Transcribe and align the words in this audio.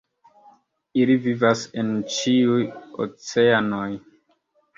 Ili 1.01 1.17
vivas 1.25 1.61
en 1.81 1.91
ĉiuj 2.15 2.59
oceanoj. 3.07 3.87